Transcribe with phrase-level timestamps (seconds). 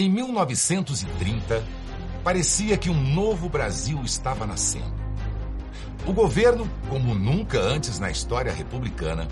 [0.00, 1.62] Em 1930,
[2.24, 4.94] parecia que um novo Brasil estava nascendo.
[6.06, 9.28] O governo, como nunca antes na história republicana,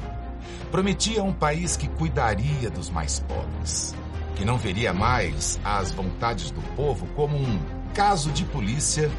[0.70, 3.94] prometia um país que cuidaria dos mais pobres,
[4.36, 7.58] que não veria mais as vontades do povo como um
[7.94, 9.10] caso de polícia,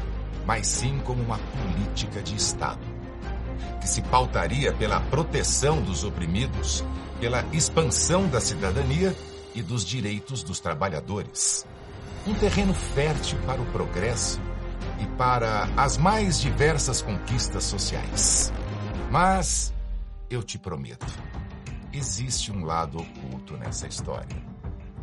[0.46, 2.78] mas sim como uma política de Estado,
[3.80, 6.84] que se pautaria pela proteção dos oprimidos,
[7.18, 9.12] pela expansão da cidadania
[9.54, 11.66] e dos direitos dos trabalhadores.
[12.26, 14.40] Um terreno fértil para o progresso
[15.00, 18.52] e para as mais diversas conquistas sociais.
[19.10, 19.72] Mas
[20.28, 21.06] eu te prometo,
[21.92, 24.50] existe um lado oculto nessa história.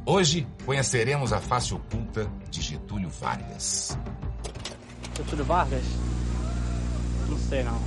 [0.05, 3.97] Hoje conheceremos a face oculta de Getúlio Vargas.
[5.17, 5.83] Getúlio Vargas?
[7.27, 7.77] Não sei não.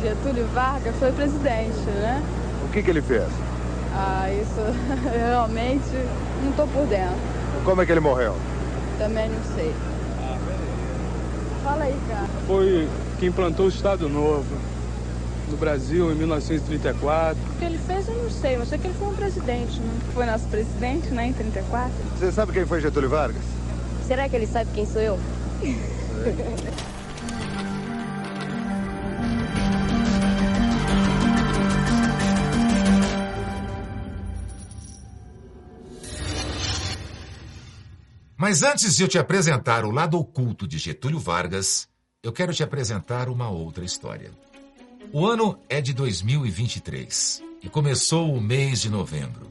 [0.00, 2.22] Getúlio Vargas foi presidente, né?
[2.64, 3.26] O que, que ele fez?
[3.98, 4.74] Ah, isso eu
[5.10, 5.90] realmente
[6.44, 7.16] não tô por dentro.
[7.64, 8.36] Como é que ele morreu?
[8.98, 9.74] Também não sei.
[11.64, 12.26] Fala aí, cara.
[12.46, 12.86] Foi
[13.18, 14.44] quem plantou o Estado Novo
[15.50, 17.38] no Brasil em 1934.
[17.42, 19.98] O que ele fez eu não sei, mas sei que ele foi um presidente, né?
[20.12, 21.90] Foi nosso presidente, né, em 34.
[22.18, 23.42] Você sabe quem foi Getúlio Vargas?
[24.06, 25.18] Será que ele sabe quem sou eu?
[38.48, 41.88] Mas antes de eu te apresentar o lado oculto de Getúlio Vargas,
[42.22, 44.30] eu quero te apresentar uma outra história.
[45.12, 49.50] O ano é de 2023 e começou o mês de novembro,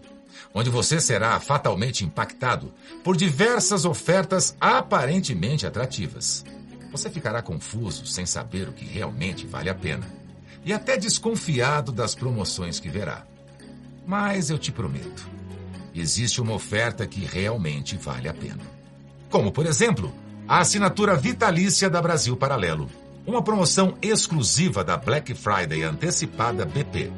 [0.53, 2.73] onde você será fatalmente impactado
[3.03, 6.45] por diversas ofertas aparentemente atrativas.
[6.89, 10.07] Você ficará confuso sem saber o que realmente vale a pena
[10.63, 13.27] e até desconfiado das promoções que verá.
[14.07, 15.29] Mas eu te prometo,
[15.93, 18.74] existe uma oferta que realmente vale a pena.
[19.29, 20.13] Como, por exemplo,
[20.47, 22.89] a assinatura vitalícia da Brasil Paralelo,
[23.25, 27.11] uma promoção exclusiva da Black Friday antecipada BP.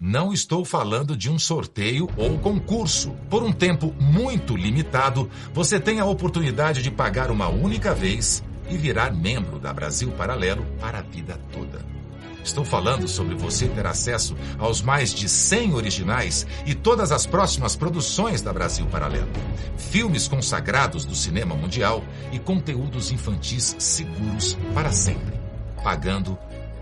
[0.00, 3.12] Não estou falando de um sorteio ou concurso.
[3.30, 8.76] Por um tempo muito limitado, você tem a oportunidade de pagar uma única vez e
[8.76, 12.03] virar membro da Brasil Paralelo para a vida toda.
[12.44, 17.74] Estou falando sobre você ter acesso aos mais de 100 originais e todas as próximas
[17.74, 19.30] produções da Brasil Paralelo.
[19.78, 25.40] Filmes consagrados do cinema mundial e conteúdos infantis seguros para sempre,
[25.82, 26.38] pagando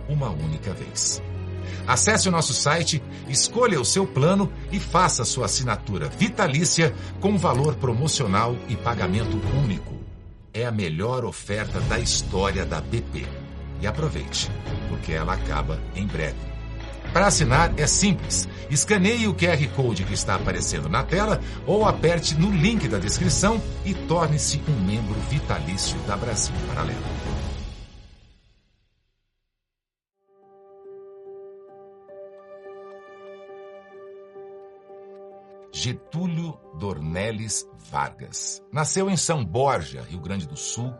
[0.08, 1.22] uma única vez.
[1.86, 7.76] Acesse o nosso site, escolha o seu plano e faça sua assinatura vitalícia com valor
[7.76, 9.94] promocional e pagamento único.
[10.52, 13.41] É a melhor oferta da história da BP
[13.82, 14.50] e aproveite,
[14.88, 16.53] porque ela acaba em breve.
[17.12, 18.48] Para assinar é simples.
[18.70, 23.60] Escaneie o QR Code que está aparecendo na tela ou aperte no link da descrição
[23.84, 27.11] e torne-se um membro vitalício da Brasil Paralelo.
[35.75, 38.62] Getúlio Dornelles Vargas.
[38.71, 40.93] Nasceu em São Borja, Rio Grande do Sul,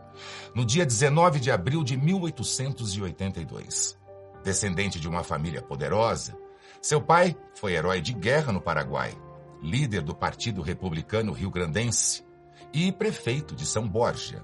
[0.55, 3.95] no dia 19 de abril de 1882.
[4.43, 6.35] Descendente de uma família poderosa,
[6.81, 9.15] seu pai foi herói de guerra no Paraguai,
[9.61, 12.25] líder do Partido Republicano Rio-Grandense
[12.73, 14.43] e prefeito de São Borja.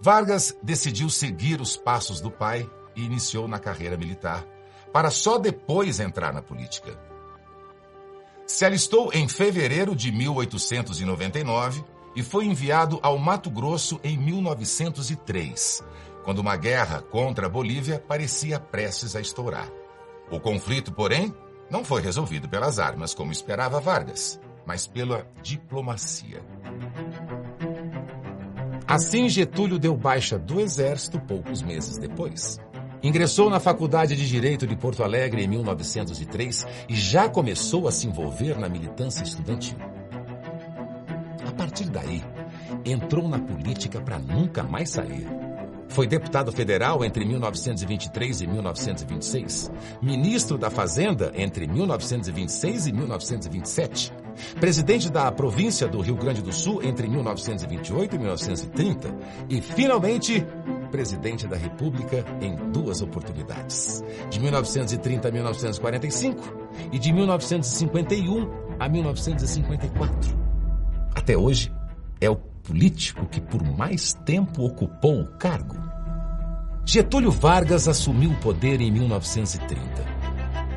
[0.00, 4.46] Vargas decidiu seguir os passos do pai e iniciou na carreira militar,
[4.92, 7.15] para só depois entrar na política.
[8.46, 11.84] Se alistou em fevereiro de 1899
[12.14, 15.84] e foi enviado ao Mato Grosso em 1903,
[16.24, 19.68] quando uma guerra contra a Bolívia parecia prestes a estourar.
[20.30, 21.34] O conflito, porém,
[21.68, 26.40] não foi resolvido pelas armas como esperava Vargas, mas pela diplomacia.
[28.86, 32.60] Assim, Getúlio deu baixa do exército poucos meses depois.
[33.02, 38.06] Ingressou na Faculdade de Direito de Porto Alegre em 1903 e já começou a se
[38.06, 39.76] envolver na militância estudantil.
[41.46, 42.22] A partir daí,
[42.84, 45.26] entrou na política para nunca mais sair.
[45.88, 49.70] Foi deputado federal entre 1923 e 1926,
[50.02, 54.12] ministro da Fazenda entre 1926 e 1927,
[54.60, 59.14] presidente da província do Rio Grande do Sul entre 1928 e 1930
[59.48, 60.44] e, finalmente,
[60.86, 66.56] presidente da República em duas oportunidades, de 1930 a 1945
[66.92, 70.38] e de 1951 a 1954.
[71.14, 71.72] Até hoje,
[72.20, 75.76] é o político que por mais tempo ocupou o cargo.
[76.84, 80.15] Getúlio Vargas assumiu o poder em 1930.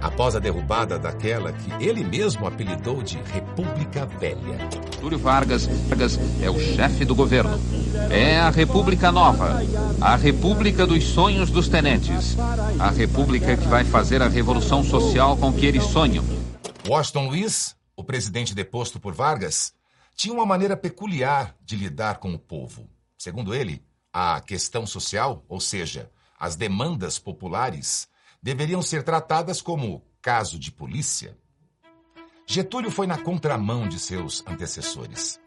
[0.01, 4.69] Após a derrubada daquela que ele mesmo apelidou de República Velha.
[4.71, 7.57] Getúlio Vargas, Vargas é o chefe do governo.
[8.09, 9.61] É a República Nova,
[10.01, 12.37] a República dos sonhos dos tenentes,
[12.79, 16.23] a República que vai fazer a revolução social com que eles sonham.
[16.85, 19.73] Washington Luiz, o presidente deposto por Vargas,
[20.15, 22.89] tinha uma maneira peculiar de lidar com o povo.
[23.17, 23.81] Segundo ele,
[24.11, 28.08] a questão social, ou seja, as demandas populares,
[28.41, 31.37] deveriam ser tratadas como caso de polícia.
[32.45, 35.39] Getúlio foi na contramão de seus antecessores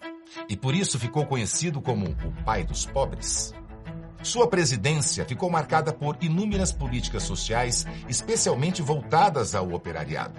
[0.49, 3.53] e por isso ficou conhecido como o pai dos pobres.
[4.23, 10.35] Sua presidência ficou marcada por inúmeras políticas sociais, especialmente voltadas ao operariado.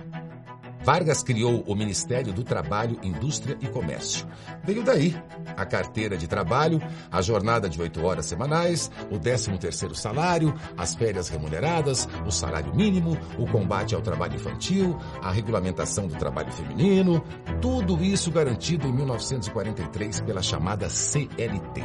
[0.83, 4.27] Vargas criou o Ministério do Trabalho, Indústria e Comércio.
[4.63, 5.15] Veio daí
[5.55, 11.29] a carteira de trabalho, a jornada de oito horas semanais, o 13º salário, as férias
[11.29, 17.23] remuneradas, o salário mínimo, o combate ao trabalho infantil, a regulamentação do trabalho feminino,
[17.61, 21.81] tudo isso garantido em 1943 pela chamada CLT.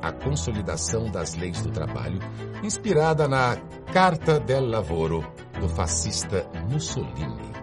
[0.00, 2.20] A consolidação das leis do trabalho,
[2.62, 3.56] inspirada na
[3.92, 5.24] Carta del Lavoro
[5.60, 7.53] do fascista Mussolini.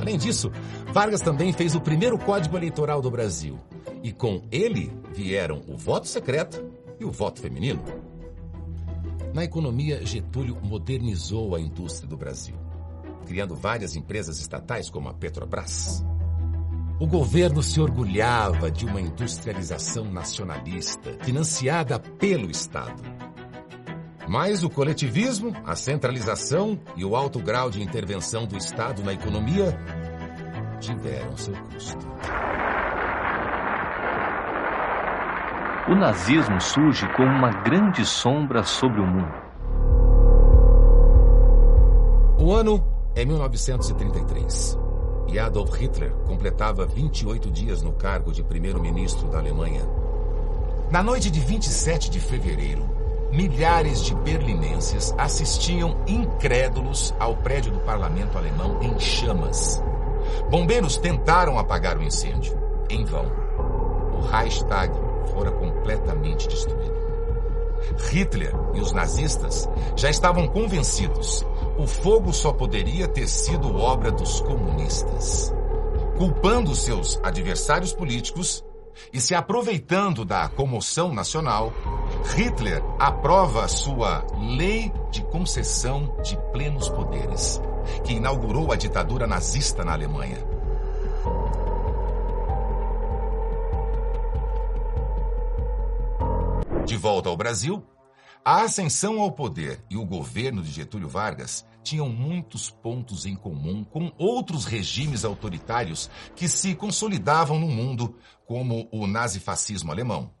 [0.00, 0.50] Além disso,
[0.92, 3.58] Vargas também fez o primeiro código eleitoral do Brasil.
[4.02, 6.64] E com ele vieram o voto secreto
[6.98, 7.82] e o voto feminino.
[9.32, 12.56] Na economia, Getúlio modernizou a indústria do Brasil,
[13.26, 16.04] criando várias empresas estatais como a Petrobras.
[16.98, 23.19] O governo se orgulhava de uma industrialização nacionalista, financiada pelo Estado.
[24.30, 29.76] Mas o coletivismo, a centralização e o alto grau de intervenção do Estado na economia
[30.78, 32.06] tiveram seu custo.
[35.88, 39.34] O nazismo surge como uma grande sombra sobre o mundo.
[42.38, 42.86] O ano
[43.16, 44.78] é 1933
[45.26, 49.82] e Adolf Hitler completava 28 dias no cargo de primeiro-ministro da Alemanha.
[50.88, 52.99] Na noite de 27 de fevereiro,
[53.32, 59.82] milhares de berlinenses assistiam incrédulos ao prédio do parlamento alemão em chamas.
[60.50, 62.58] Bombeiros tentaram apagar o incêndio.
[62.88, 63.26] Em vão.
[64.14, 64.92] O Reichstag
[65.32, 67.00] fora completamente destruído.
[68.10, 71.46] Hitler e os nazistas já estavam convencidos.
[71.78, 75.54] O fogo só poderia ter sido obra dos comunistas.
[76.18, 78.62] Culpando seus adversários políticos,
[79.12, 81.72] e se aproveitando da comoção nacional,
[82.24, 87.60] Hitler aprova sua Lei de Concessão de Plenos Poderes,
[88.04, 90.38] que inaugurou a ditadura nazista na Alemanha.
[96.86, 97.82] De volta ao Brasil,
[98.44, 103.84] a ascensão ao poder e o governo de Getúlio Vargas tinham muitos pontos em comum
[103.84, 108.16] com outros regimes autoritários que se consolidavam no mundo,
[108.46, 110.39] como o nazifascismo alemão.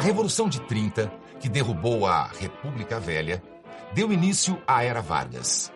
[0.00, 3.42] A Revolução de 30, que derrubou a República Velha,
[3.92, 5.70] deu início à Era Vargas.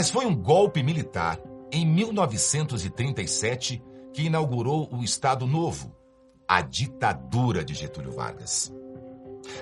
[0.00, 1.38] Mas foi um golpe militar
[1.70, 5.94] em 1937 que inaugurou o Estado Novo,
[6.48, 8.72] a ditadura de Getúlio Vargas.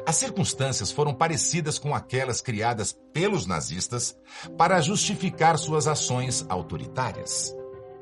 [0.07, 4.17] As circunstâncias foram parecidas com aquelas criadas pelos nazistas
[4.57, 7.53] para justificar suas ações autoritárias.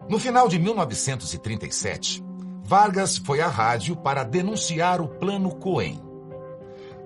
[0.07, 2.23] No final de 1937,
[2.63, 6.03] Vargas foi à rádio para denunciar o Plano Cohen,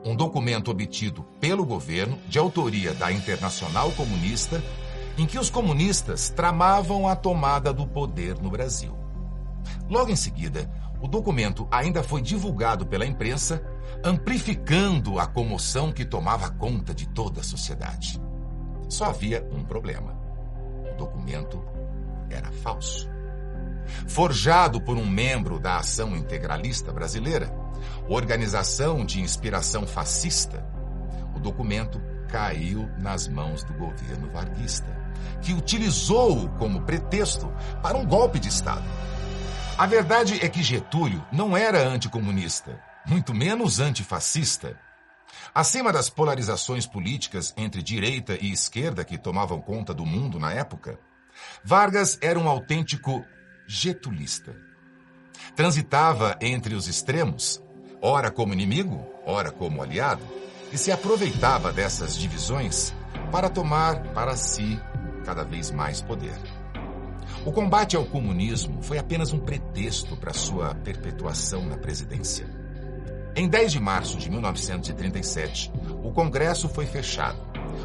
[0.05, 4.61] um documento obtido pelo governo de autoria da Internacional Comunista
[5.21, 8.97] em que os comunistas tramavam a tomada do poder no Brasil.
[9.87, 13.63] Logo em seguida, o documento ainda foi divulgado pela imprensa,
[14.03, 18.19] amplificando a comoção que tomava conta de toda a sociedade.
[18.89, 20.19] Só havia um problema:
[20.91, 21.63] o documento
[22.31, 23.07] era falso.
[24.09, 27.55] Forjado por um membro da Ação Integralista Brasileira,
[28.09, 30.67] organização de inspiração fascista,
[31.37, 32.01] o documento
[32.31, 34.87] caiu nas mãos do governo varguista
[35.43, 38.85] que utilizou-o como pretexto para um golpe de Estado.
[39.77, 44.79] A verdade é que Getúlio não era anticomunista muito menos antifascista.
[45.55, 50.99] Acima das polarizações políticas entre direita e esquerda que tomavam conta do mundo na época,
[51.65, 53.25] Vargas era um autêntico
[53.67, 54.55] getulista.
[55.57, 57.63] Transitava entre os extremos,
[58.01, 60.23] ora como inimigo, ora como aliado,
[60.73, 62.95] e se aproveitava dessas divisões
[63.31, 64.81] para tomar para si
[65.25, 66.39] cada vez mais poder.
[67.45, 72.47] O combate ao comunismo foi apenas um pretexto para sua perpetuação na presidência.
[73.35, 75.73] Em 10 de março de 1937,
[76.03, 77.39] o Congresso foi fechado,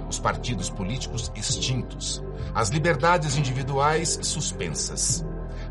[0.10, 2.22] os partidos políticos extintos,
[2.54, 5.24] as liberdades individuais suspensas,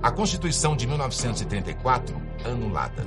[0.02, 3.04] a Constituição de 1934 anulada.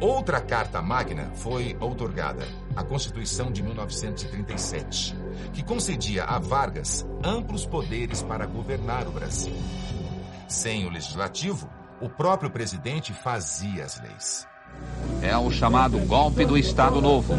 [0.00, 5.16] Outra carta magna foi outorgada, a Constituição de 1937,
[5.54, 9.54] que concedia a Vargas amplos poderes para governar o Brasil.
[10.46, 14.46] Sem o legislativo, o próprio presidente fazia as leis.
[15.22, 17.34] É o chamado golpe do Estado Novo.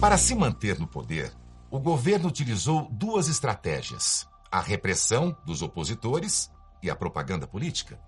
[0.00, 1.30] Para se manter no poder,
[1.70, 6.50] o governo utilizou duas estratégias: a repressão dos opositores
[6.82, 8.00] e a propaganda política.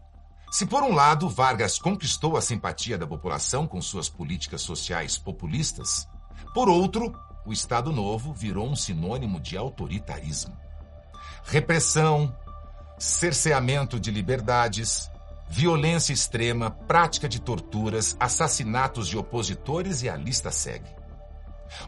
[0.54, 6.06] Se, por um lado, Vargas conquistou a simpatia da população com suas políticas sociais populistas,
[6.54, 7.12] por outro,
[7.44, 10.56] o Estado Novo virou um sinônimo de autoritarismo.
[11.42, 12.32] Repressão,
[12.96, 15.10] cerceamento de liberdades,
[15.50, 20.88] violência extrema, prática de torturas, assassinatos de opositores e a lista segue.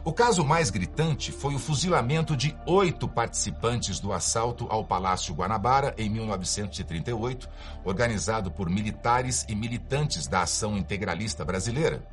[0.03, 5.93] O caso mais gritante foi o fuzilamento de oito participantes do assalto ao Palácio Guanabara
[5.97, 7.49] em 1938,
[7.83, 12.05] organizado por militares e militantes da Ação Integralista Brasileira,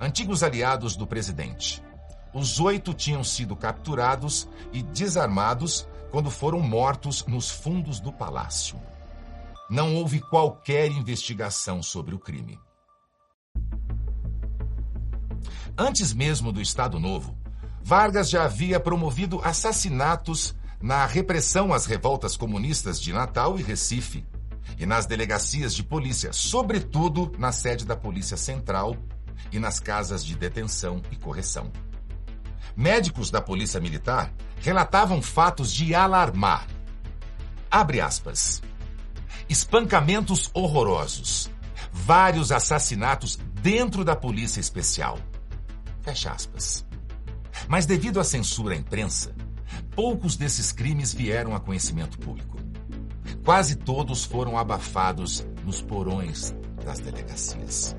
[0.00, 1.82] antigos aliados do presidente.
[2.32, 8.80] Os oito tinham sido capturados e desarmados quando foram mortos nos fundos do palácio.
[9.68, 12.58] Não houve qualquer investigação sobre o crime.
[15.76, 17.36] Antes mesmo do Estado Novo,
[17.82, 24.24] Vargas já havia promovido assassinatos na repressão às revoltas comunistas de Natal e Recife,
[24.78, 28.96] e nas delegacias de polícia, sobretudo na sede da Polícia Central
[29.52, 31.70] e nas casas de detenção e correção.
[32.76, 36.66] Médicos da Polícia Militar relatavam fatos de alarmar.
[37.70, 38.62] Abre aspas.
[39.48, 41.50] Espancamentos horrorosos.
[41.92, 45.18] Vários assassinatos dentro da Polícia Especial.
[46.02, 46.84] Fecha aspas.
[47.68, 49.34] Mas devido à censura à imprensa,
[49.94, 52.58] poucos desses crimes vieram a conhecimento público.
[53.44, 56.54] Quase todos foram abafados nos porões
[56.84, 57.96] das delegacias.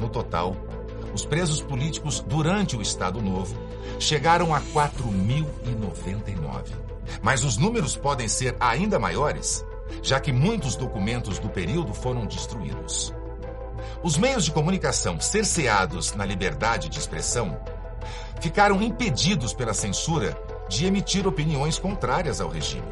[0.00, 0.56] No total,
[1.14, 3.56] os presos políticos durante o Estado Novo
[3.98, 6.88] chegaram a 4.099.
[7.22, 9.64] Mas os números podem ser ainda maiores,
[10.02, 13.14] já que muitos documentos do período foram destruídos.
[14.00, 17.58] Os meios de comunicação cerceados na liberdade de expressão
[18.40, 22.86] ficaram impedidos pela censura de emitir opiniões contrárias ao regime.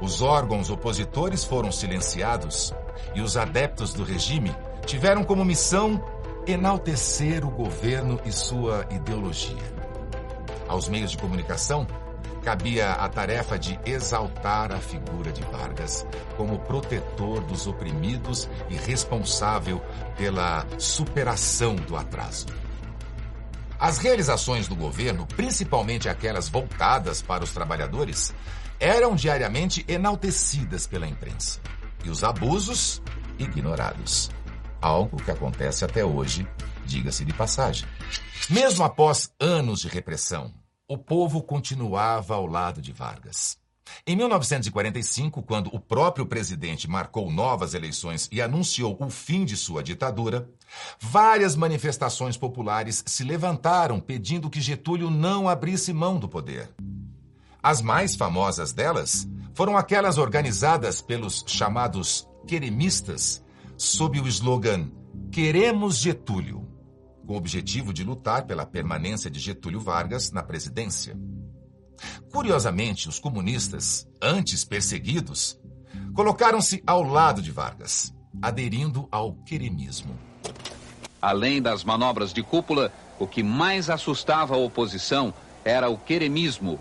[0.00, 2.72] Os órgãos opositores foram silenciados
[3.14, 4.54] e os adeptos do regime
[4.86, 6.02] tiveram como missão
[6.46, 9.76] enaltecer o governo e sua ideologia.
[10.66, 11.86] Aos meios de comunicação,
[12.46, 19.82] cabia a tarefa de exaltar a figura de Vargas como protetor dos oprimidos e responsável
[20.16, 22.46] pela superação do atraso.
[23.80, 28.32] As realizações do governo, principalmente aquelas voltadas para os trabalhadores,
[28.78, 31.58] eram diariamente enaltecidas pela imprensa
[32.04, 33.02] e os abusos
[33.40, 34.30] ignorados.
[34.80, 36.46] Algo que acontece até hoje,
[36.84, 37.88] diga-se de passagem.
[38.48, 40.54] Mesmo após anos de repressão,
[40.88, 43.58] o povo continuava ao lado de Vargas.
[44.06, 49.82] Em 1945, quando o próprio presidente marcou novas eleições e anunciou o fim de sua
[49.82, 50.48] ditadura,
[51.00, 56.68] várias manifestações populares se levantaram pedindo que Getúlio não abrisse mão do poder.
[57.62, 63.42] As mais famosas delas foram aquelas organizadas pelos chamados queremistas,
[63.76, 64.90] sob o slogan
[65.32, 66.65] Queremos Getúlio
[67.26, 71.18] com o objetivo de lutar pela permanência de Getúlio Vargas na presidência.
[72.30, 75.58] Curiosamente, os comunistas, antes perseguidos,
[76.14, 80.16] colocaram-se ao lado de Vargas, aderindo ao queremismo.
[81.20, 85.32] Além das manobras de cúpula, o que mais assustava a oposição
[85.64, 86.78] era o queremismo.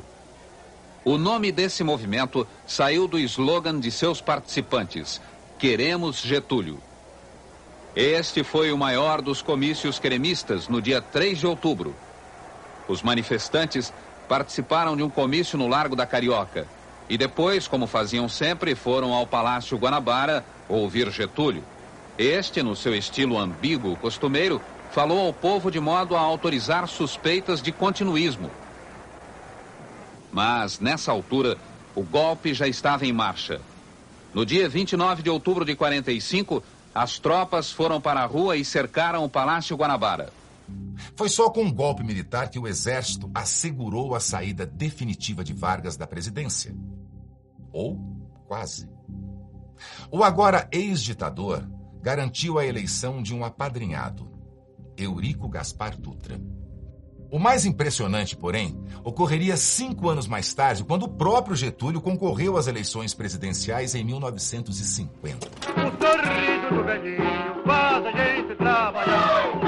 [1.03, 5.21] O nome desse movimento saiu do slogan de seus participantes:
[5.57, 6.79] Queremos Getúlio.
[7.95, 11.95] Este foi o maior dos comícios cremistas no dia 3 de outubro.
[12.89, 13.93] Os manifestantes
[14.27, 16.67] participaram de um comício no Largo da Carioca.
[17.07, 21.63] E depois, como faziam sempre, foram ao Palácio Guanabara ouvir Getúlio.
[22.17, 24.61] Este, no seu estilo ambíguo costumeiro,
[24.91, 28.51] falou ao povo de modo a autorizar suspeitas de continuismo.
[30.33, 31.57] Mas, nessa altura,
[31.95, 33.61] o golpe já estava em marcha.
[34.33, 36.61] No dia 29 de outubro de 45,
[36.95, 40.31] as tropas foram para a rua e cercaram o Palácio Guanabara.
[41.13, 45.97] Foi só com um golpe militar que o exército assegurou a saída definitiva de Vargas
[45.97, 46.73] da presidência.
[47.73, 47.99] Ou
[48.47, 48.89] quase.
[50.09, 51.69] O agora ex-ditador
[52.01, 54.31] garantiu a eleição de um apadrinhado,
[54.95, 56.39] Eurico Gaspar Dutra.
[57.29, 62.67] O mais impressionante, porém, ocorreria cinco anos mais tarde, quando o próprio Getúlio concorreu às
[62.67, 65.47] eleições presidenciais em 1950.
[65.47, 65.97] O
[66.69, 69.65] do velhinho faz a gente trabalhar.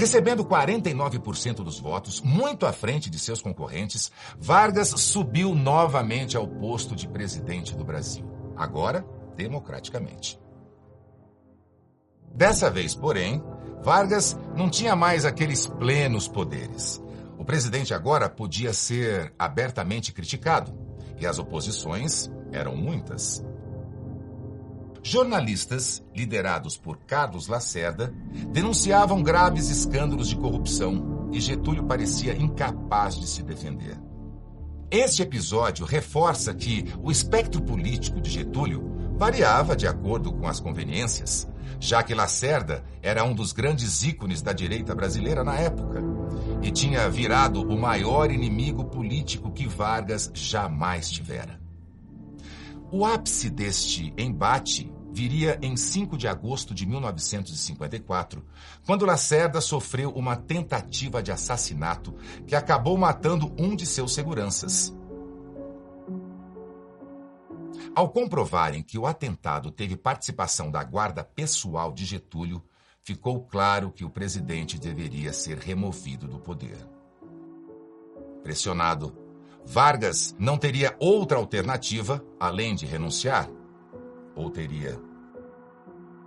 [0.00, 6.96] Recebendo 49% dos votos, muito à frente de seus concorrentes, Vargas subiu novamente ao posto
[6.96, 8.24] de presidente do Brasil.
[8.56, 9.04] Agora,
[9.36, 10.40] democraticamente.
[12.34, 13.42] Dessa vez, porém,
[13.82, 16.98] Vargas não tinha mais aqueles plenos poderes.
[17.40, 20.74] O presidente agora podia ser abertamente criticado,
[21.18, 23.42] e as oposições eram muitas.
[25.02, 28.12] Jornalistas, liderados por Carlos Lacerda,
[28.52, 33.98] denunciavam graves escândalos de corrupção e Getúlio parecia incapaz de se defender.
[34.90, 41.48] Este episódio reforça que o espectro político de Getúlio variava de acordo com as conveniências,
[41.78, 46.09] já que Lacerda era um dos grandes ícones da direita brasileira na época
[46.62, 51.60] e tinha virado o maior inimigo político que Vargas jamais tivera.
[52.92, 58.44] O ápice deste embate viria em 5 de agosto de 1954,
[58.86, 62.14] quando Lacerda sofreu uma tentativa de assassinato
[62.46, 64.94] que acabou matando um de seus seguranças.
[67.94, 72.62] Ao comprovarem que o atentado teve participação da guarda pessoal de Getúlio,
[73.02, 76.78] ficou claro que o presidente deveria ser removido do poder.
[78.42, 79.16] Pressionado,
[79.64, 83.48] Vargas não teria outra alternativa além de renunciar?
[84.34, 84.98] Ou teria?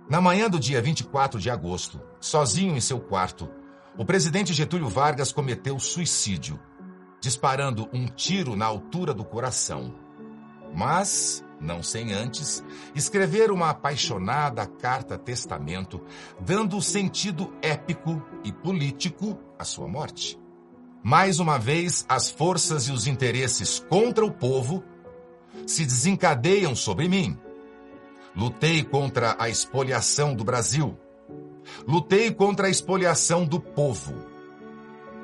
[0.08, 3.50] Na manhã do dia 24 de agosto, sozinho em seu quarto,
[3.96, 6.60] o presidente Getúlio Vargas cometeu suicídio,
[7.20, 9.94] disparando um tiro na altura do coração.
[10.74, 12.62] Mas, não sem antes,
[12.94, 16.00] escrever uma apaixonada carta-testamento,
[16.38, 20.38] dando sentido épico e político à sua morte.
[21.02, 24.84] Mais uma vez, as forças e os interesses contra o povo
[25.66, 27.38] se desencadeiam sobre mim.
[28.36, 30.98] Lutei contra a expoliação do Brasil.
[31.86, 34.14] Lutei contra a expoliação do povo.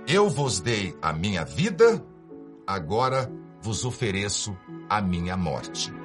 [0.06, 2.04] Eu vos dei a minha vida,
[2.66, 4.56] agora vos ofereço
[4.88, 5.99] a minha morte.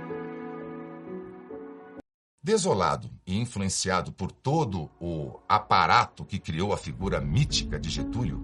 [2.46, 8.44] Desolado e influenciado por todo o aparato que criou a figura mítica de Getúlio,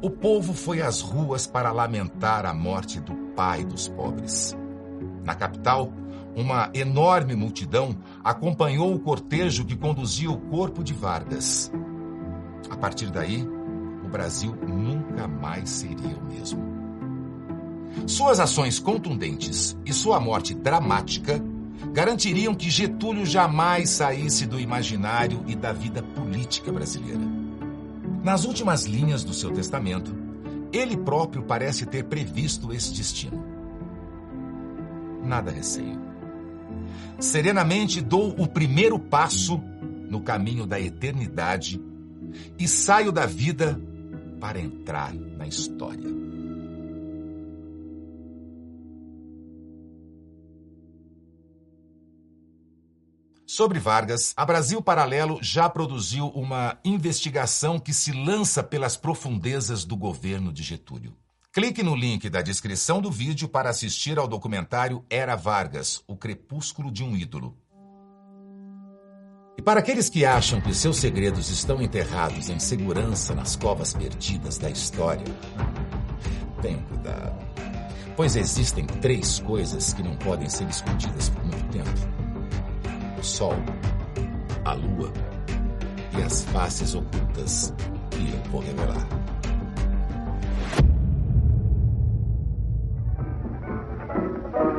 [0.00, 4.56] o povo foi às ruas para lamentar a morte do pai dos pobres.
[5.24, 5.92] Na capital,
[6.36, 11.68] uma enorme multidão acompanhou o cortejo que conduzia o corpo de Vargas.
[12.70, 13.44] A partir daí,
[14.04, 16.62] o Brasil nunca mais seria o mesmo.
[18.06, 21.42] Suas ações contundentes e sua morte dramática
[21.96, 27.22] garantiriam que Getúlio jamais saísse do imaginário e da vida política brasileira.
[28.22, 30.14] Nas últimas linhas do seu testamento,
[30.70, 33.42] ele próprio parece ter previsto esse destino.
[35.24, 35.98] Nada receio.
[37.18, 39.58] Serenamente dou o primeiro passo
[40.10, 41.80] no caminho da eternidade
[42.58, 43.80] e saio da vida
[44.38, 46.25] para entrar na história.
[53.46, 59.96] Sobre Vargas, a Brasil Paralelo já produziu uma investigação que se lança pelas profundezas do
[59.96, 61.16] governo de Getúlio.
[61.52, 66.90] Clique no link da descrição do vídeo para assistir ao documentário Era Vargas, o crepúsculo
[66.90, 67.56] de um ídolo.
[69.56, 74.58] E para aqueles que acham que seus segredos estão enterrados em segurança nas covas perdidas
[74.58, 75.24] da história,
[76.60, 77.46] tenham cuidado.
[78.16, 82.25] Pois existem três coisas que não podem ser escondidas por muito tempo
[83.26, 83.54] Sol,
[84.64, 85.12] a Lua
[86.16, 87.74] e as faces ocultas
[88.10, 89.04] que eu vou revelar.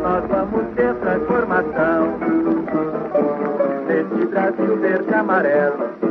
[0.01, 2.17] Nós vamos ter transformação
[3.85, 6.06] nesse Brasil verde e amarelo.